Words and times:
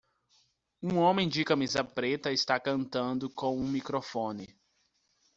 Um 0.81 0.97
homem 0.97 1.29
de 1.29 1.45
camisa 1.45 1.83
preta 1.83 2.31
está 2.31 2.59
cantando 2.59 3.29
com 3.29 3.55
um 3.55 3.67
microfone 3.67 4.47